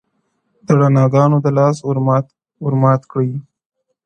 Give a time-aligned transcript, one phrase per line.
[0.65, 1.97] •د رڼا گــانــــــــو د لاس ور
[2.81, 3.29] مــــات كـــــــــړی؛